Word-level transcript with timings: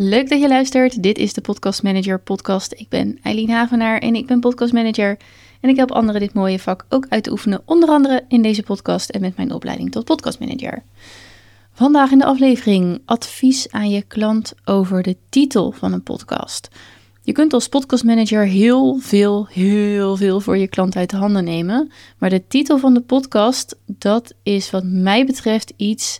Leuk 0.00 0.28
dat 0.28 0.40
je 0.40 0.48
luistert. 0.48 1.02
Dit 1.02 1.18
is 1.18 1.32
de 1.32 1.40
Podcast 1.40 1.82
Manager 1.82 2.20
podcast. 2.20 2.72
Ik 2.76 2.88
ben 2.88 3.18
Eileen 3.22 3.50
Havenaar 3.50 3.98
en 3.98 4.14
ik 4.14 4.26
ben 4.26 4.40
podcast 4.40 4.72
manager. 4.72 5.16
En 5.60 5.68
ik 5.68 5.76
help 5.76 5.92
anderen 5.92 6.20
dit 6.20 6.32
mooie 6.32 6.58
vak 6.58 6.86
ook 6.88 7.06
uit 7.08 7.24
te 7.24 7.30
oefenen, 7.30 7.62
onder 7.64 7.88
andere 7.88 8.24
in 8.28 8.42
deze 8.42 8.62
podcast 8.62 9.10
en 9.10 9.20
met 9.20 9.36
mijn 9.36 9.52
opleiding 9.52 9.90
tot 9.90 10.04
podcast 10.04 10.40
manager. 10.40 10.82
Vandaag 11.72 12.10
in 12.10 12.18
de 12.18 12.24
aflevering 12.24 13.00
advies 13.04 13.70
aan 13.70 13.90
je 13.90 14.02
klant 14.02 14.54
over 14.64 15.02
de 15.02 15.16
titel 15.28 15.72
van 15.72 15.92
een 15.92 16.02
podcast. 16.02 16.68
Je 17.22 17.32
kunt 17.32 17.52
als 17.52 17.68
podcastmanager 17.68 18.46
heel 18.46 18.98
veel, 19.00 19.46
heel 19.46 20.16
veel 20.16 20.40
voor 20.40 20.56
je 20.56 20.68
klant 20.68 20.96
uit 20.96 21.10
de 21.10 21.16
handen 21.16 21.44
nemen. 21.44 21.90
Maar 22.18 22.30
de 22.30 22.46
titel 22.48 22.78
van 22.78 22.94
de 22.94 23.00
podcast, 23.00 23.76
dat 23.86 24.34
is 24.42 24.70
wat 24.70 24.84
mij 24.84 25.26
betreft 25.26 25.72
iets 25.76 26.18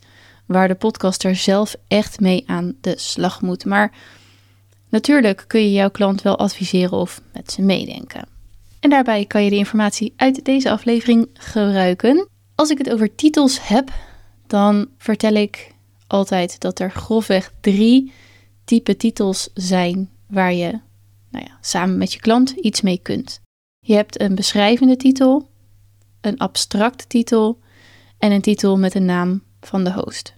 waar 0.49 0.69
de 0.69 0.75
podcaster 0.75 1.37
zelf 1.37 1.77
echt 1.89 2.21
mee 2.21 2.43
aan 2.47 2.75
de 2.81 2.95
slag 2.99 3.43
moet. 3.43 3.65
Maar 3.65 3.93
natuurlijk 4.89 5.45
kun 5.47 5.61
je 5.61 5.73
jouw 5.73 5.91
klant 5.91 6.23
wel 6.23 6.39
adviseren 6.39 6.99
of 6.99 7.21
met 7.33 7.53
ze 7.53 7.63
meedenken. 7.63 8.29
En 8.81 8.91
daarbij 8.91 9.25
kan 9.25 9.45
je 9.45 9.51
de 9.51 9.57
informatie 9.57 10.13
uit 10.17 10.45
deze 10.45 10.71
aflevering 10.71 11.29
gebruiken. 11.33 12.29
Als 12.55 12.71
ik 12.71 12.79
het 12.79 12.91
over 12.91 13.15
titels 13.15 13.69
heb, 13.69 13.93
dan 14.47 14.89
vertel 14.99 15.35
ik 15.35 15.75
altijd 16.07 16.61
dat 16.61 16.79
er 16.79 16.91
grofweg 16.91 17.53
drie 17.61 18.13
type 18.65 18.97
titels 18.97 19.49
zijn 19.55 20.11
waar 20.27 20.53
je 20.53 20.81
nou 21.31 21.45
ja, 21.45 21.59
samen 21.61 21.99
met 21.99 22.13
je 22.13 22.21
klant 22.21 22.51
iets 22.51 22.81
mee 22.81 22.99
kunt. 23.03 23.41
Je 23.79 23.95
hebt 23.95 24.21
een 24.21 24.35
beschrijvende 24.35 24.97
titel, 24.97 25.49
een 26.21 26.39
abstracte 26.39 27.07
titel 27.07 27.59
en 28.19 28.33
een 28.33 28.41
titel 28.41 28.79
met 28.79 28.95
een 28.95 29.05
naam 29.05 29.43
van 29.61 29.85
de 29.85 29.93
host. 29.93 30.38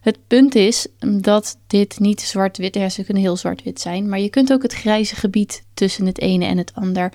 Het 0.00 0.18
punt 0.26 0.54
is 0.54 0.86
dat 1.20 1.58
dit 1.66 1.98
niet 1.98 2.20
zwart-wit 2.20 2.76
is. 2.76 2.94
Ze 2.94 3.04
kunnen 3.04 3.22
heel 3.22 3.36
zwart-wit 3.36 3.80
zijn, 3.80 4.08
maar 4.08 4.20
je 4.20 4.30
kunt 4.30 4.52
ook 4.52 4.62
het 4.62 4.74
grijze 4.74 5.16
gebied 5.16 5.64
tussen 5.74 6.06
het 6.06 6.20
ene 6.20 6.44
en 6.44 6.58
het 6.58 6.74
ander 6.74 7.12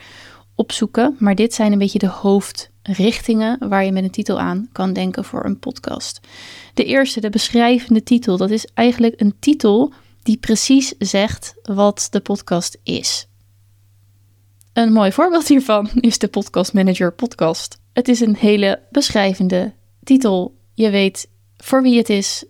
opzoeken. 0.55 1.15
Maar 1.19 1.35
dit 1.35 1.53
zijn 1.53 1.71
een 1.71 1.77
beetje 1.77 1.99
de 1.99 2.07
hoofdrichtingen 2.07 3.69
waar 3.69 3.85
je 3.85 3.91
met 3.91 4.03
een 4.03 4.11
titel 4.11 4.39
aan 4.39 4.69
kan 4.71 4.93
denken 4.93 5.25
voor 5.25 5.45
een 5.45 5.59
podcast. 5.59 6.19
De 6.73 6.85
eerste, 6.85 7.19
de 7.19 7.29
beschrijvende 7.29 8.03
titel, 8.03 8.37
dat 8.37 8.49
is 8.49 8.67
eigenlijk 8.73 9.21
een 9.21 9.35
titel 9.39 9.93
die 10.23 10.37
precies 10.37 10.93
zegt 10.97 11.55
wat 11.61 12.07
de 12.09 12.19
podcast 12.19 12.77
is. 12.83 13.27
Een 14.73 14.93
mooi 14.93 15.11
voorbeeld 15.11 15.47
hiervan 15.47 15.89
is 16.09 16.17
de 16.17 16.27
Podcast 16.27 16.73
Manager 16.73 17.13
podcast. 17.13 17.79
Het 17.93 18.07
is 18.07 18.19
een 18.19 18.35
hele 18.35 18.81
beschrijvende 18.91 19.73
titel. 20.03 20.55
Je 20.73 20.89
weet 20.89 21.27
voor 21.57 21.81
wie 21.81 21.97
het 21.97 22.09
is 22.09 22.45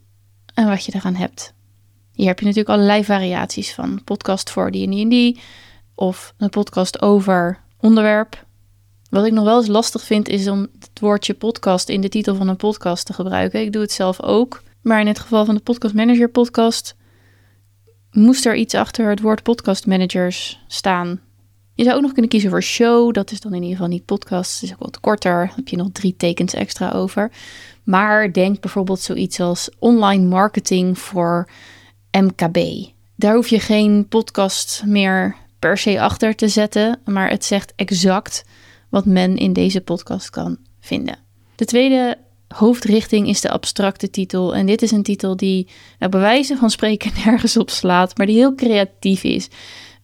en 0.53 0.67
wat 0.67 0.85
je 0.85 0.91
eraan 0.95 1.15
hebt. 1.15 1.53
Hier 2.13 2.27
heb 2.27 2.39
je 2.39 2.45
natuurlijk 2.45 2.75
allerlei 2.75 3.03
variaties 3.03 3.73
van 3.73 4.03
podcast 4.03 4.49
voor 4.49 4.71
die 4.71 4.83
en 4.83 4.89
die 4.89 5.03
en 5.03 5.09
die 5.09 5.39
of 5.95 6.33
een 6.37 6.49
podcast 6.49 7.01
over 7.01 7.59
onderwerp. 7.79 8.45
Wat 9.09 9.25
ik 9.25 9.31
nog 9.31 9.43
wel 9.45 9.57
eens 9.57 9.67
lastig 9.67 10.03
vind 10.03 10.29
is 10.29 10.47
om 10.47 10.59
het 10.59 10.99
woordje 10.99 11.33
podcast 11.33 11.89
in 11.89 12.01
de 12.01 12.09
titel 12.09 12.35
van 12.35 12.47
een 12.47 12.55
podcast 12.55 13.05
te 13.05 13.13
gebruiken. 13.13 13.61
Ik 13.61 13.71
doe 13.71 13.81
het 13.81 13.91
zelf 13.91 14.21
ook, 14.21 14.63
maar 14.81 14.99
in 14.99 15.07
het 15.07 15.19
geval 15.19 15.45
van 15.45 15.55
de 15.55 15.61
Podcast 15.61 15.93
Manager 15.93 16.29
podcast 16.29 16.95
moest 18.11 18.45
er 18.45 18.55
iets 18.55 18.73
achter 18.73 19.09
het 19.09 19.21
woord 19.21 19.43
podcast 19.43 19.87
managers 19.87 20.59
staan. 20.67 21.19
Je 21.75 21.83
zou 21.83 21.95
ook 21.95 22.01
nog 22.01 22.11
kunnen 22.11 22.31
kiezen 22.31 22.49
voor 22.49 22.63
show. 22.63 23.13
Dat 23.13 23.31
is 23.31 23.39
dan 23.39 23.53
in 23.53 23.61
ieder 23.61 23.75
geval 23.75 23.91
niet 23.91 24.05
podcast. 24.05 24.61
Dat 24.61 24.69
is 24.69 24.75
ook 24.75 24.83
wat 24.83 24.99
korter. 24.99 25.45
Dan 25.47 25.55
heb 25.55 25.67
je 25.67 25.77
nog 25.77 25.89
drie 25.91 26.15
tekens 26.17 26.53
extra 26.53 26.91
over. 26.91 27.31
Maar 27.83 28.33
denk 28.33 28.59
bijvoorbeeld 28.59 28.99
zoiets 28.99 29.39
als 29.39 29.69
online 29.79 30.25
marketing 30.25 30.99
voor 30.99 31.49
MKB. 32.11 32.57
Daar 33.15 33.35
hoef 33.35 33.47
je 33.47 33.59
geen 33.59 34.07
podcast 34.07 34.83
meer 34.85 35.35
per 35.59 35.77
se 35.77 36.01
achter 36.01 36.35
te 36.35 36.47
zetten. 36.47 36.99
Maar 37.05 37.29
het 37.29 37.45
zegt 37.45 37.73
exact 37.75 38.45
wat 38.89 39.05
men 39.05 39.37
in 39.37 39.53
deze 39.53 39.81
podcast 39.81 40.29
kan 40.29 40.57
vinden. 40.79 41.17
De 41.55 41.65
tweede 41.65 42.17
hoofdrichting 42.47 43.27
is 43.27 43.41
de 43.41 43.49
abstracte 43.49 44.09
titel. 44.09 44.55
En 44.55 44.65
dit 44.65 44.81
is 44.81 44.91
een 44.91 45.03
titel 45.03 45.35
die 45.35 45.67
nou, 45.99 46.11
bij 46.11 46.19
wijze 46.19 46.55
van 46.57 46.69
spreken 46.69 47.11
nergens 47.25 47.57
op 47.57 47.69
slaat, 47.69 48.17
maar 48.17 48.25
die 48.25 48.35
heel 48.35 48.55
creatief 48.55 49.23
is. 49.23 49.49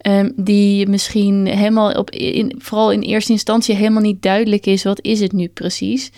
Um, 0.07 0.33
die 0.35 0.87
misschien 0.87 1.45
helemaal 1.45 1.91
op, 1.91 2.09
in, 2.09 2.55
vooral 2.57 2.91
in 2.91 3.01
eerste 3.01 3.31
instantie 3.31 3.75
helemaal 3.75 4.01
niet 4.01 4.21
duidelijk 4.21 4.65
is, 4.65 4.83
wat 4.83 5.01
is 5.01 5.19
het 5.19 5.31
nu 5.31 5.47
precies. 5.47 6.11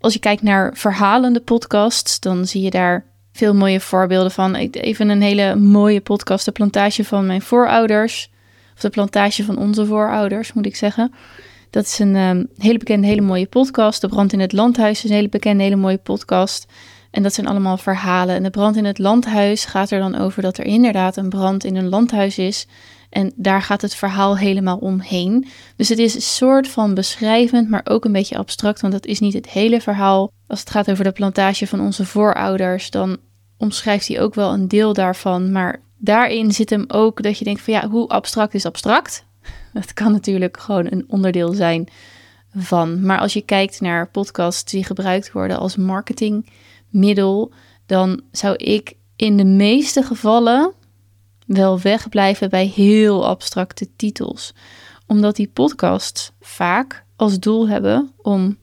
Als 0.00 0.12
je 0.12 0.18
kijkt 0.18 0.42
naar 0.42 0.76
verhalende 0.76 1.40
podcasts, 1.40 2.20
dan 2.20 2.46
zie 2.46 2.62
je 2.62 2.70
daar 2.70 3.04
veel 3.32 3.54
mooie 3.54 3.80
voorbeelden 3.80 4.30
van. 4.30 4.54
Even 4.54 5.08
een 5.08 5.22
hele 5.22 5.56
mooie 5.56 6.00
podcast, 6.00 6.44
de 6.44 6.52
plantage 6.52 7.04
van 7.04 7.26
mijn 7.26 7.42
voorouders. 7.42 8.30
Of 8.74 8.80
de 8.80 8.90
plantage 8.90 9.44
van 9.44 9.58
onze 9.58 9.86
voorouders, 9.86 10.52
moet 10.52 10.66
ik 10.66 10.76
zeggen. 10.76 11.12
Dat 11.70 11.84
is 11.84 11.98
een 11.98 12.16
um, 12.16 12.48
hele 12.58 12.78
bekende, 12.78 13.06
hele 13.06 13.20
mooie 13.20 13.46
podcast. 13.46 14.00
De 14.00 14.08
brand 14.08 14.32
in 14.32 14.40
het 14.40 14.52
landhuis 14.52 15.04
is 15.04 15.10
een 15.10 15.16
hele 15.16 15.28
bekende, 15.28 15.62
hele 15.62 15.76
mooie 15.76 15.98
podcast. 15.98 16.66
En 17.10 17.22
dat 17.22 17.34
zijn 17.34 17.46
allemaal 17.46 17.76
verhalen. 17.76 18.34
En 18.34 18.42
de 18.42 18.50
brand 18.50 18.76
in 18.76 18.84
het 18.84 18.98
landhuis 18.98 19.64
gaat 19.64 19.90
er 19.90 20.00
dan 20.00 20.18
over 20.18 20.42
dat 20.42 20.58
er 20.58 20.64
inderdaad 20.64 21.16
een 21.16 21.28
brand 21.28 21.64
in 21.64 21.76
een 21.76 21.88
landhuis 21.88 22.38
is. 22.38 22.66
En 23.10 23.32
daar 23.36 23.62
gaat 23.62 23.82
het 23.82 23.94
verhaal 23.94 24.38
helemaal 24.38 24.76
omheen. 24.76 25.46
Dus 25.76 25.88
het 25.88 25.98
is 25.98 26.14
een 26.14 26.20
soort 26.20 26.68
van 26.68 26.94
beschrijvend, 26.94 27.68
maar 27.68 27.80
ook 27.84 28.04
een 28.04 28.12
beetje 28.12 28.36
abstract, 28.36 28.80
want 28.80 28.92
dat 28.92 29.06
is 29.06 29.20
niet 29.20 29.32
het 29.32 29.48
hele 29.48 29.80
verhaal. 29.80 30.32
Als 30.46 30.60
het 30.60 30.70
gaat 30.70 30.90
over 30.90 31.04
de 31.04 31.12
plantage 31.12 31.66
van 31.66 31.80
onze 31.80 32.06
voorouders, 32.06 32.90
dan 32.90 33.18
omschrijft 33.56 34.08
hij 34.08 34.20
ook 34.20 34.34
wel 34.34 34.52
een 34.52 34.68
deel 34.68 34.92
daarvan. 34.92 35.52
Maar 35.52 35.82
daarin 35.98 36.52
zit 36.52 36.70
hem 36.70 36.84
ook 36.88 37.22
dat 37.22 37.38
je 37.38 37.44
denkt 37.44 37.60
van 37.60 37.74
ja, 37.74 37.88
hoe 37.88 38.08
abstract 38.08 38.54
is 38.54 38.66
abstract? 38.66 39.24
Het 39.72 39.92
kan 39.92 40.12
natuurlijk 40.12 40.60
gewoon 40.60 40.86
een 40.90 41.04
onderdeel 41.08 41.52
zijn 41.52 41.88
van. 42.56 43.02
Maar 43.02 43.18
als 43.18 43.32
je 43.32 43.42
kijkt 43.42 43.80
naar 43.80 44.10
podcasts 44.10 44.70
die 44.70 44.84
gebruikt 44.84 45.32
worden 45.32 45.58
als 45.58 45.76
marketingmiddel, 45.76 47.52
dan 47.86 48.20
zou 48.30 48.56
ik 48.56 48.94
in 49.16 49.36
de 49.36 49.44
meeste 49.44 50.02
gevallen 50.02 50.72
wel 51.56 51.80
wegblijven 51.80 52.50
bij 52.50 52.66
heel 52.66 53.26
abstracte 53.26 53.88
titels. 53.96 54.54
Omdat 55.06 55.36
die 55.36 55.50
podcasts 55.52 56.32
vaak 56.40 57.04
als 57.16 57.38
doel 57.38 57.68
hebben 57.68 58.12
om 58.16 58.58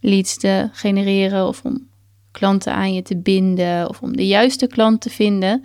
leads 0.00 0.36
te 0.36 0.68
genereren 0.72 1.46
of 1.46 1.62
om 1.64 1.88
klanten 2.30 2.72
aan 2.72 2.94
je 2.94 3.02
te 3.02 3.16
binden 3.16 3.88
of 3.88 4.02
om 4.02 4.16
de 4.16 4.26
juiste 4.26 4.66
klant 4.66 5.00
te 5.00 5.10
vinden. 5.10 5.64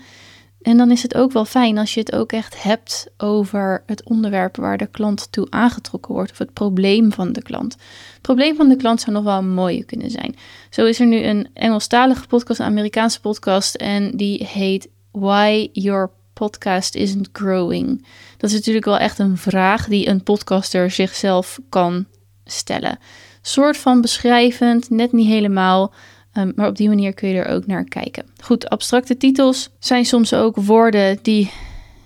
En 0.62 0.78
dan 0.78 0.92
is 0.92 1.04
het 1.04 1.16
ook 1.16 1.32
wel 1.32 1.46
fijn 1.46 1.78
als 1.78 1.94
je 1.94 2.00
het 2.00 2.16
ook 2.16 2.32
echt 2.32 2.64
hebt 2.64 3.08
over 3.18 3.84
het 3.86 4.04
onderwerp 4.04 4.56
waar 4.56 4.78
de 4.78 4.88
klant 4.88 5.32
toe 5.32 5.48
aangetrokken 5.50 6.14
wordt 6.14 6.32
of 6.32 6.38
het 6.38 6.54
probleem 6.54 7.12
van 7.12 7.34
de 7.34 7.42
klant. 7.42 7.74
Het 8.14 8.22
probleem 8.22 8.56
van 8.56 8.70
de 8.70 8.76
klant 8.76 9.02
zou 9.02 9.16
nog 9.16 9.24
wel 9.24 9.38
een 9.38 9.54
mooie 9.54 9.84
kunnen 9.84 10.10
zijn. 10.10 10.36
Zo 10.70 10.86
is 10.86 11.00
er 11.00 11.08
nu 11.08 11.24
een 11.24 11.48
Engelstalige 11.54 12.28
podcast, 12.28 12.60
een 12.60 12.66
Amerikaanse 12.66 13.20
podcast 13.20 13.76
en 13.76 14.18
die 14.18 14.46
heet 14.46 14.90
Why 15.12 15.70
Your 15.72 16.12
Podcast 16.42 16.96
Isn't 16.96 17.30
Growing. 17.32 18.06
Dat 18.38 18.50
is 18.50 18.56
natuurlijk 18.56 18.86
wel 18.86 18.98
echt 18.98 19.20
een 19.20 19.38
vraag 19.38 19.88
die 19.88 20.08
een 20.08 20.24
podcaster 20.24 20.92
zichzelf 20.92 21.60
kan 21.70 22.06
stellen. 22.46 23.00
Soort 23.42 23.78
van 23.78 24.02
beschrijvend, 24.02 24.90
net 24.90 25.12
niet 25.12 25.28
helemaal. 25.28 25.94
Ehm, 26.34 26.52
maar 26.56 26.68
op 26.68 26.76
die 26.76 26.88
manier 26.88 27.14
kun 27.14 27.30
je 27.30 27.42
er 27.42 27.54
ook 27.54 27.68
naar 27.68 27.84
kijken. 27.84 28.26
Goed, 28.44 28.70
abstracte 28.70 29.18
titels 29.18 29.70
zijn 29.80 30.06
soms 30.06 30.34
ook 30.34 30.56
woorden 30.56 31.20
die 31.22 31.52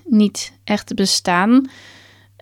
niet 0.05 0.51
echt 0.63 0.95
bestaan. 0.95 1.69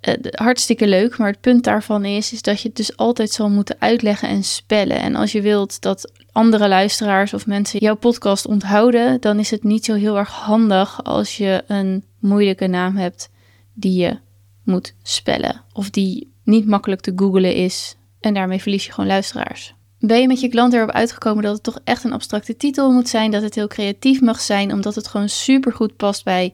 Uh, 0.07 0.13
hartstikke 0.31 0.87
leuk, 0.87 1.17
maar 1.17 1.31
het 1.31 1.41
punt 1.41 1.63
daarvan 1.63 2.05
is, 2.05 2.33
is 2.33 2.41
dat 2.41 2.61
je 2.61 2.67
het 2.67 2.77
dus 2.77 2.97
altijd 2.97 3.31
zal 3.31 3.49
moeten 3.49 3.75
uitleggen 3.79 4.29
en 4.29 4.43
spellen. 4.43 4.99
En 4.99 5.15
als 5.15 5.31
je 5.31 5.41
wilt 5.41 5.81
dat 5.81 6.11
andere 6.33 6.67
luisteraars 6.67 7.33
of 7.33 7.45
mensen 7.45 7.79
jouw 7.79 7.95
podcast 7.95 8.47
onthouden, 8.47 9.21
dan 9.21 9.39
is 9.39 9.51
het 9.51 9.63
niet 9.63 9.85
zo 9.85 9.93
heel 9.93 10.17
erg 10.17 10.29
handig 10.29 11.03
als 11.03 11.37
je 11.37 11.63
een 11.67 12.03
moeilijke 12.19 12.67
naam 12.67 12.95
hebt 12.95 13.29
die 13.73 14.01
je 14.01 14.17
moet 14.63 14.95
spellen 15.03 15.61
of 15.73 15.89
die 15.89 16.31
niet 16.43 16.67
makkelijk 16.67 17.01
te 17.01 17.13
googlen 17.15 17.55
is. 17.55 17.95
En 18.19 18.33
daarmee 18.33 18.61
verlies 18.61 18.85
je 18.85 18.91
gewoon 18.91 19.09
luisteraars. 19.09 19.73
Ben 19.99 20.21
je 20.21 20.27
met 20.27 20.41
je 20.41 20.47
klant 20.47 20.73
erop 20.73 20.91
uitgekomen 20.91 21.43
dat 21.43 21.53
het 21.53 21.63
toch 21.63 21.79
echt 21.83 22.03
een 22.03 22.13
abstracte 22.13 22.57
titel 22.57 22.91
moet 22.91 23.09
zijn, 23.09 23.31
dat 23.31 23.41
het 23.41 23.55
heel 23.55 23.67
creatief 23.67 24.21
mag 24.21 24.41
zijn, 24.41 24.73
omdat 24.73 24.95
het 24.95 25.07
gewoon 25.07 25.29
super 25.29 25.73
goed 25.73 25.95
past 25.95 26.23
bij 26.23 26.53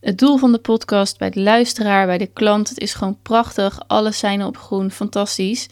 het 0.00 0.18
doel 0.18 0.36
van 0.36 0.52
de 0.52 0.58
podcast, 0.58 1.18
bij 1.18 1.30
de 1.30 1.40
luisteraar, 1.40 2.06
bij 2.06 2.18
de 2.18 2.26
klant. 2.26 2.68
Het 2.68 2.78
is 2.78 2.94
gewoon 2.94 3.18
prachtig, 3.22 3.80
alles 3.86 4.18
zijn 4.18 4.44
op 4.44 4.56
groen, 4.56 4.90
fantastisch. 4.90 5.68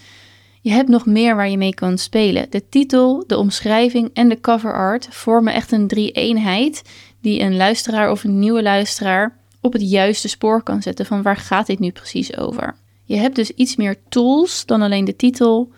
Je 0.64 0.70
hebt 0.70 0.88
nog 0.88 1.06
meer 1.06 1.37
waar 1.37 1.49
je 1.49 1.56
mee 1.56 1.75
kan 1.75 1.99
spelen. 1.99 2.46
De 2.50 2.69
titel, 2.69 3.25
de 3.26 3.38
omschrijving 3.38 4.11
en 4.12 4.28
de 4.28 4.40
cover 4.40 4.75
art 4.75 5.06
vormen 5.11 5.55
echt 5.55 5.72
een 5.72 5.87
drie-eenheid 5.87 6.82
die 7.20 7.40
een 7.40 7.56
luisteraar 7.56 8.11
of 8.11 8.25
een 8.25 8.38
nieuwe 8.38 8.62
luisteraar 8.62 9.38
op 9.61 9.72
het 9.72 9.90
juiste 9.90 10.28
spoor 10.28 10.62
kan 10.62 10.82
zetten 10.82 11.06
van 11.06 11.22
waar 11.22 11.37
gaat 11.37 11.66
dit 11.66 11.78
nu 11.78 11.90
precies 11.90 12.37
over. 12.37 12.76
Je 13.05 13.16
hebt 13.16 13.37
dus 13.37 13.50
iets 13.50 13.76
meer 13.76 13.96
tools 14.08 14.66
dan 14.66 14.82
alleen 14.82 15.05
de 15.05 15.16
titel 15.16 15.72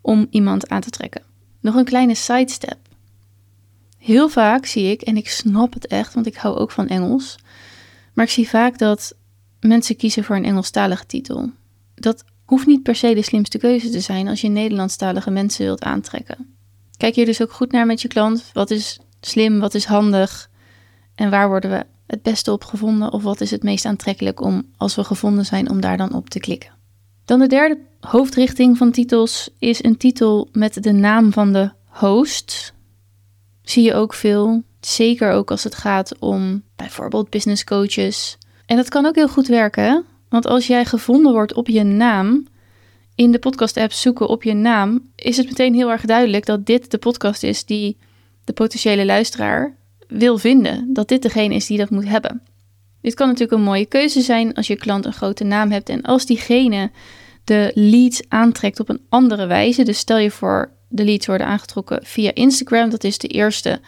om 0.00 0.26
iemand 0.30 0.68
aan 0.68 0.80
te 0.80 0.90
trekken. 0.90 1.22
Nog 1.60 1.74
een 1.74 1.84
kleine 1.84 2.14
sidestep. 2.14 2.78
heel 3.98 4.28
vaak 4.28 4.66
zie 4.66 4.90
ik, 4.90 5.02
en 5.02 5.16
ik 5.16 5.28
snap 5.28 5.72
het 5.72 5.86
echt, 5.86 6.14
want 6.14 6.26
ik 6.26 6.36
hou 6.36 6.56
ook 6.56 6.70
van 6.70 6.88
Engels, 6.88 7.36
maar 8.14 8.24
ik 8.24 8.30
zie 8.30 8.48
vaak 8.48 8.78
dat 8.78 9.16
mensen 9.60 9.96
kiezen 9.96 10.24
voor 10.24 10.36
een 10.36 10.44
Engelstalige 10.44 11.06
titel. 11.06 11.50
Dat 11.94 12.24
hoeft 12.50 12.66
niet 12.66 12.82
per 12.82 12.96
se 12.96 13.14
de 13.14 13.22
slimste 13.22 13.58
keuze 13.58 13.90
te 13.90 14.00
zijn 14.00 14.28
als 14.28 14.40
je 14.40 14.48
Nederlandstalige 14.48 15.30
mensen 15.30 15.64
wilt 15.64 15.82
aantrekken. 15.82 16.54
Kijk 16.96 17.14
hier 17.14 17.24
dus 17.24 17.42
ook 17.42 17.52
goed 17.52 17.72
naar 17.72 17.86
met 17.86 18.02
je 18.02 18.08
klant. 18.08 18.50
Wat 18.52 18.70
is 18.70 18.98
slim, 19.20 19.60
wat 19.60 19.74
is 19.74 19.84
handig 19.84 20.50
en 21.14 21.30
waar 21.30 21.48
worden 21.48 21.70
we 21.70 21.86
het 22.06 22.22
beste 22.22 22.52
op 22.52 22.64
gevonden 22.64 23.12
of 23.12 23.22
wat 23.22 23.40
is 23.40 23.50
het 23.50 23.62
meest 23.62 23.84
aantrekkelijk 23.84 24.40
om 24.40 24.66
als 24.76 24.94
we 24.94 25.04
gevonden 25.04 25.44
zijn 25.46 25.70
om 25.70 25.80
daar 25.80 25.96
dan 25.96 26.14
op 26.14 26.30
te 26.30 26.40
klikken. 26.40 26.70
Dan 27.24 27.38
de 27.38 27.46
derde 27.46 27.78
hoofdrichting 28.00 28.76
van 28.76 28.90
titels 28.90 29.50
is 29.58 29.84
een 29.84 29.96
titel 29.96 30.48
met 30.52 30.82
de 30.82 30.92
naam 30.92 31.32
van 31.32 31.52
de 31.52 31.70
host. 31.86 32.72
Zie 33.62 33.84
je 33.84 33.94
ook 33.94 34.14
veel, 34.14 34.62
zeker 34.80 35.32
ook 35.32 35.50
als 35.50 35.64
het 35.64 35.74
gaat 35.74 36.18
om 36.18 36.62
bijvoorbeeld 36.76 37.30
business 37.30 37.64
coaches. 37.64 38.38
En 38.66 38.76
dat 38.76 38.88
kan 38.88 39.06
ook 39.06 39.14
heel 39.14 39.28
goed 39.28 39.46
werken, 39.46 40.04
want 40.30 40.46
als 40.46 40.66
jij 40.66 40.84
gevonden 40.84 41.32
wordt 41.32 41.54
op 41.54 41.68
je 41.68 41.82
naam, 41.82 42.46
in 43.14 43.32
de 43.32 43.38
podcast-app 43.38 43.92
zoeken 43.92 44.28
op 44.28 44.42
je 44.42 44.54
naam, 44.54 45.10
is 45.16 45.36
het 45.36 45.46
meteen 45.46 45.74
heel 45.74 45.90
erg 45.90 46.04
duidelijk 46.04 46.46
dat 46.46 46.66
dit 46.66 46.90
de 46.90 46.98
podcast 46.98 47.42
is 47.42 47.64
die 47.64 47.96
de 48.44 48.52
potentiële 48.52 49.04
luisteraar 49.04 49.76
wil 50.08 50.38
vinden. 50.38 50.92
Dat 50.92 51.08
dit 51.08 51.22
degene 51.22 51.54
is 51.54 51.66
die 51.66 51.78
dat 51.78 51.90
moet 51.90 52.08
hebben. 52.08 52.42
Dit 53.00 53.14
kan 53.14 53.26
natuurlijk 53.26 53.58
een 53.58 53.64
mooie 53.64 53.86
keuze 53.86 54.20
zijn 54.20 54.54
als 54.54 54.66
je 54.66 54.76
klant 54.76 55.04
een 55.04 55.12
grote 55.12 55.44
naam 55.44 55.70
hebt 55.70 55.88
en 55.88 56.02
als 56.02 56.26
diegene 56.26 56.90
de 57.44 57.70
leads 57.74 58.22
aantrekt 58.28 58.80
op 58.80 58.88
een 58.88 59.00
andere 59.08 59.46
wijze. 59.46 59.82
Dus 59.82 59.98
stel 59.98 60.18
je 60.18 60.30
voor, 60.30 60.72
de 60.88 61.04
leads 61.04 61.26
worden 61.26 61.46
aangetrokken 61.46 62.04
via 62.04 62.34
Instagram. 62.34 62.90
Dat 62.90 63.04
is 63.04 63.18
de 63.18 63.28
eerste 63.28 63.80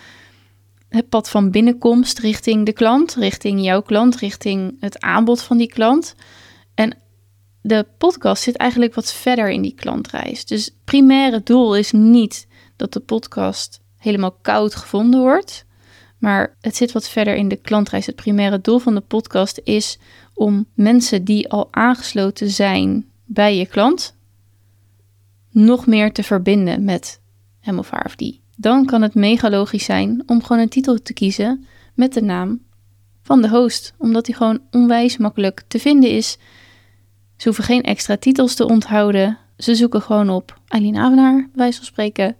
het 0.92 1.08
pad 1.08 1.28
van 1.28 1.50
binnenkomst 1.50 2.18
richting 2.18 2.66
de 2.66 2.72
klant, 2.72 3.14
richting 3.14 3.62
jouw 3.62 3.82
klant, 3.82 4.16
richting 4.16 4.76
het 4.80 5.00
aanbod 5.00 5.42
van 5.42 5.56
die 5.56 5.68
klant. 5.68 6.14
En 6.74 6.96
de 7.62 7.86
podcast 7.98 8.42
zit 8.42 8.56
eigenlijk 8.56 8.94
wat 8.94 9.12
verder 9.12 9.50
in 9.50 9.62
die 9.62 9.74
klantreis. 9.74 10.44
Dus 10.44 10.64
het 10.64 10.74
primaire 10.84 11.42
doel 11.42 11.76
is 11.76 11.92
niet 11.92 12.46
dat 12.76 12.92
de 12.92 13.00
podcast 13.00 13.80
helemaal 13.96 14.38
koud 14.42 14.74
gevonden 14.74 15.20
wordt. 15.20 15.64
Maar 16.18 16.56
het 16.60 16.76
zit 16.76 16.92
wat 16.92 17.08
verder 17.08 17.34
in 17.34 17.48
de 17.48 17.56
klantreis. 17.56 18.06
Het 18.06 18.16
primaire 18.16 18.60
doel 18.60 18.78
van 18.78 18.94
de 18.94 19.00
podcast 19.00 19.60
is 19.64 19.98
om 20.34 20.66
mensen 20.74 21.24
die 21.24 21.50
al 21.50 21.68
aangesloten 21.70 22.50
zijn 22.50 23.08
bij 23.24 23.56
je 23.56 23.66
klant 23.66 24.16
nog 25.50 25.86
meer 25.86 26.12
te 26.12 26.22
verbinden 26.22 26.84
met 26.84 27.20
hem 27.60 27.78
of 27.78 27.90
haar 27.90 28.04
of 28.04 28.16
die. 28.16 28.41
Dan 28.62 28.86
kan 28.86 29.02
het 29.02 29.14
mega 29.14 29.50
logisch 29.50 29.84
zijn 29.84 30.22
om 30.26 30.42
gewoon 30.42 30.62
een 30.62 30.68
titel 30.68 31.02
te 31.02 31.12
kiezen 31.12 31.66
met 31.94 32.14
de 32.14 32.22
naam 32.22 32.60
van 33.22 33.42
de 33.42 33.48
host, 33.48 33.94
omdat 33.98 34.24
die 34.24 34.34
gewoon 34.34 34.60
onwijs 34.70 35.16
makkelijk 35.16 35.62
te 35.68 35.78
vinden 35.78 36.10
is. 36.10 36.38
Ze 37.36 37.48
hoeven 37.48 37.64
geen 37.64 37.82
extra 37.82 38.16
titels 38.16 38.54
te 38.54 38.66
onthouden. 38.68 39.38
Ze 39.56 39.74
zoeken 39.74 40.02
gewoon 40.02 40.30
op 40.30 40.60
Eileen 40.68 40.96
Avenaar, 40.96 41.48
wijze 41.54 41.76
van 41.76 41.86
spreken. 41.86 42.36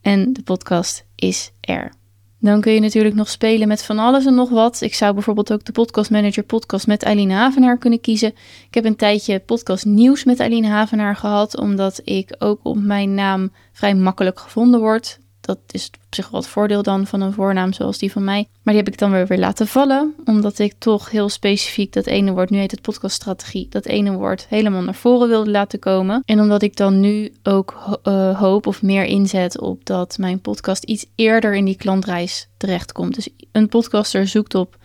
En 0.00 0.32
de 0.32 0.42
podcast 0.42 1.04
is 1.14 1.52
er. 1.60 1.92
Dan 2.40 2.60
kun 2.60 2.72
je 2.72 2.80
natuurlijk 2.80 3.14
nog 3.14 3.28
spelen 3.28 3.68
met 3.68 3.82
van 3.82 3.98
alles 3.98 4.26
en 4.26 4.34
nog 4.34 4.50
wat. 4.50 4.80
Ik 4.80 4.94
zou 4.94 5.14
bijvoorbeeld 5.14 5.52
ook 5.52 5.64
de 5.64 5.72
Podcast 5.72 6.10
Manager 6.10 6.42
podcast 6.42 6.86
met 6.86 7.02
Eileen 7.02 7.30
Havenaar 7.30 7.78
kunnen 7.78 8.00
kiezen. 8.00 8.34
Ik 8.68 8.74
heb 8.74 8.84
een 8.84 8.96
tijdje 8.96 9.40
podcast 9.40 9.84
nieuws 9.84 10.24
met 10.24 10.40
Eileen 10.40 10.64
Havenaar 10.64 11.16
gehad, 11.16 11.58
omdat 11.58 12.00
ik 12.04 12.34
ook 12.38 12.60
op 12.62 12.76
mijn 12.76 13.14
naam 13.14 13.52
vrij 13.72 13.94
makkelijk 13.94 14.40
gevonden 14.40 14.80
word 14.80 15.20
dat 15.42 15.58
is 15.70 15.90
op 16.06 16.14
zich 16.14 16.30
wel 16.30 16.40
het 16.40 16.48
voordeel 16.48 16.82
dan 16.82 17.06
van 17.06 17.20
een 17.20 17.32
voornaam 17.32 17.72
zoals 17.72 17.98
die 17.98 18.12
van 18.12 18.24
mij. 18.24 18.48
Maar 18.62 18.74
die 18.74 18.82
heb 18.82 18.92
ik 18.92 18.98
dan 18.98 19.10
weer 19.10 19.26
weer 19.26 19.38
laten 19.38 19.66
vallen, 19.66 20.14
omdat 20.24 20.58
ik 20.58 20.74
toch 20.78 21.10
heel 21.10 21.28
specifiek 21.28 21.92
dat 21.92 22.06
ene 22.06 22.32
woord, 22.32 22.50
nu 22.50 22.58
heet 22.58 22.70
het 22.70 22.82
podcaststrategie, 22.82 23.66
dat 23.68 23.86
ene 23.86 24.12
woord 24.12 24.46
helemaal 24.48 24.82
naar 24.82 24.94
voren 24.94 25.28
wilde 25.28 25.50
laten 25.50 25.78
komen. 25.78 26.22
En 26.24 26.40
omdat 26.40 26.62
ik 26.62 26.76
dan 26.76 27.00
nu 27.00 27.32
ook 27.42 27.98
uh, 28.04 28.38
hoop 28.38 28.66
of 28.66 28.82
meer 28.82 29.04
inzet 29.04 29.60
op 29.60 29.84
dat 29.84 30.18
mijn 30.18 30.40
podcast 30.40 30.84
iets 30.84 31.06
eerder 31.14 31.54
in 31.54 31.64
die 31.64 31.76
klantreis 31.76 32.48
terechtkomt. 32.56 33.14
Dus 33.14 33.28
een 33.52 33.68
podcaster 33.68 34.28
zoekt 34.28 34.54
op 34.54 34.76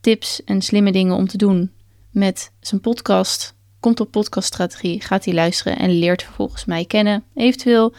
tips 0.00 0.44
en 0.44 0.62
slimme 0.62 0.92
dingen 0.92 1.16
om 1.16 1.28
te 1.28 1.36
doen 1.36 1.70
met 2.10 2.52
zijn 2.60 2.80
podcast, 2.80 3.54
komt 3.80 4.00
op 4.00 4.10
podcaststrategie, 4.10 5.00
gaat 5.00 5.24
hij 5.24 5.34
luisteren 5.34 5.78
en 5.78 5.98
leert 5.98 6.22
vervolgens 6.22 6.64
mij 6.64 6.84
kennen. 6.84 7.24
Eventueel 7.34 7.94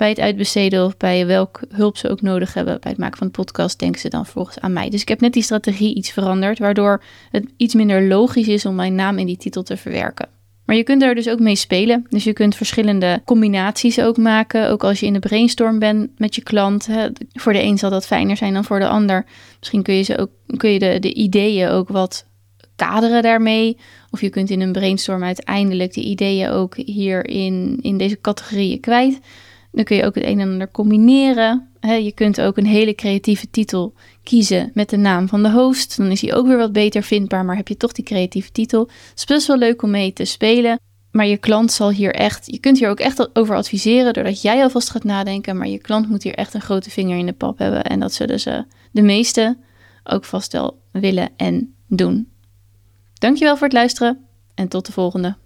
bij 0.00 0.08
het 0.08 0.20
uitbesteden 0.20 0.84
of 0.84 0.96
bij 0.96 1.26
welke 1.26 1.66
hulp 1.68 1.96
ze 1.96 2.08
ook 2.08 2.22
nodig 2.22 2.54
hebben 2.54 2.80
bij 2.80 2.90
het 2.90 3.00
maken 3.00 3.18
van 3.18 3.26
de 3.26 3.32
podcast, 3.32 3.78
denken 3.78 4.00
ze 4.00 4.08
dan 4.08 4.26
volgens 4.26 4.58
aan 4.58 4.72
mij. 4.72 4.90
Dus 4.90 5.00
ik 5.00 5.08
heb 5.08 5.20
net 5.20 5.32
die 5.32 5.42
strategie 5.42 5.94
iets 5.94 6.10
veranderd, 6.10 6.58
waardoor 6.58 7.02
het 7.30 7.44
iets 7.56 7.74
minder 7.74 8.08
logisch 8.08 8.48
is 8.48 8.66
om 8.66 8.74
mijn 8.74 8.94
naam 8.94 9.18
in 9.18 9.26
die 9.26 9.36
titel 9.36 9.62
te 9.62 9.76
verwerken. 9.76 10.28
Maar 10.64 10.76
je 10.76 10.82
kunt 10.82 11.00
daar 11.00 11.14
dus 11.14 11.28
ook 11.28 11.40
mee 11.40 11.56
spelen. 11.56 12.06
Dus 12.08 12.24
je 12.24 12.32
kunt 12.32 12.56
verschillende 12.56 13.22
combinaties 13.24 14.00
ook 14.00 14.16
maken. 14.16 14.70
Ook 14.70 14.84
als 14.84 15.00
je 15.00 15.06
in 15.06 15.12
de 15.12 15.18
brainstorm 15.18 15.78
bent 15.78 16.18
met 16.18 16.34
je 16.34 16.42
klant. 16.42 16.88
Voor 17.32 17.52
de 17.52 17.62
een 17.62 17.78
zal 17.78 17.90
dat 17.90 18.06
fijner 18.06 18.36
zijn 18.36 18.54
dan 18.54 18.64
voor 18.64 18.78
de 18.78 18.88
ander. 18.88 19.24
Misschien 19.58 19.82
kun 19.82 19.94
je, 19.94 20.02
ze 20.02 20.18
ook, 20.18 20.30
kun 20.56 20.70
je 20.70 20.78
de, 20.78 20.98
de 20.98 21.14
ideeën 21.14 21.68
ook 21.68 21.88
wat 21.88 22.26
kaderen 22.76 23.22
daarmee. 23.22 23.76
Of 24.10 24.20
je 24.20 24.30
kunt 24.30 24.50
in 24.50 24.60
een 24.60 24.72
brainstorm 24.72 25.22
uiteindelijk 25.22 25.92
de 25.92 26.02
ideeën 26.02 26.48
ook 26.48 26.76
hier 26.76 27.26
in, 27.26 27.78
in 27.82 27.98
deze 27.98 28.20
categorieën 28.20 28.80
kwijt. 28.80 29.20
Dan 29.72 29.84
kun 29.84 29.96
je 29.96 30.04
ook 30.04 30.14
het 30.14 30.24
een 30.24 30.40
en 30.40 30.48
ander 30.50 30.70
combineren. 30.70 31.68
je 31.80 32.12
kunt 32.14 32.40
ook 32.40 32.56
een 32.56 32.66
hele 32.66 32.94
creatieve 32.94 33.50
titel 33.50 33.94
kiezen 34.22 34.70
met 34.74 34.90
de 34.90 34.96
naam 34.96 35.28
van 35.28 35.42
de 35.42 35.50
host. 35.50 35.96
Dan 35.96 36.10
is 36.10 36.20
die 36.20 36.34
ook 36.34 36.46
weer 36.46 36.56
wat 36.56 36.72
beter 36.72 37.02
vindbaar, 37.02 37.44
maar 37.44 37.56
heb 37.56 37.68
je 37.68 37.76
toch 37.76 37.92
die 37.92 38.04
creatieve 38.04 38.52
titel. 38.52 38.80
Het 38.80 39.18
is 39.18 39.24
best 39.24 39.46
wel 39.46 39.58
leuk 39.58 39.82
om 39.82 39.90
mee 39.90 40.12
te 40.12 40.24
spelen. 40.24 40.78
Maar 41.10 41.26
je 41.26 41.36
klant 41.36 41.72
zal 41.72 41.90
hier 41.90 42.14
echt, 42.14 42.46
je 42.46 42.58
kunt 42.58 42.78
hier 42.78 42.88
ook 42.88 43.00
echt 43.00 43.36
over 43.36 43.56
adviseren 43.56 44.12
doordat 44.12 44.42
jij 44.42 44.62
alvast 44.62 44.90
gaat 44.90 45.04
nadenken. 45.04 45.56
Maar 45.56 45.68
je 45.68 45.78
klant 45.78 46.08
moet 46.08 46.22
hier 46.22 46.34
echt 46.34 46.54
een 46.54 46.60
grote 46.60 46.90
vinger 46.90 47.18
in 47.18 47.26
de 47.26 47.32
pap 47.32 47.58
hebben. 47.58 47.84
En 47.84 48.00
dat 48.00 48.12
zullen 48.12 48.40
ze 48.40 48.64
de 48.92 49.02
meeste 49.02 49.58
ook 50.04 50.24
vast 50.24 50.52
wel 50.52 50.78
willen 50.92 51.28
en 51.36 51.74
doen. 51.86 52.28
Dankjewel 53.14 53.56
voor 53.56 53.66
het 53.66 53.76
luisteren 53.76 54.24
en 54.54 54.68
tot 54.68 54.86
de 54.86 54.92
volgende. 54.92 55.36